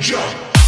jump. 0.00 0.59